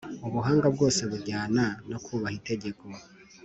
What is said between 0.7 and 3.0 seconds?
bwose bujyana no kubaha itegeko.